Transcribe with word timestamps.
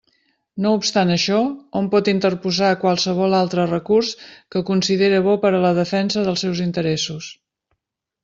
No 0.63 0.69
obstant 0.75 1.09
això, 1.15 1.35
hom 1.79 1.89
pot 1.95 2.07
interposar 2.13 2.69
qualsevol 2.83 3.37
altre 3.41 3.67
recurs 3.73 4.09
que 4.55 4.63
considere 4.71 5.19
bo 5.27 5.37
per 5.43 5.51
a 5.57 5.61
la 5.67 5.75
defensa 5.83 6.27
dels 6.29 6.45
seus 6.47 6.63
interessos. 6.69 7.29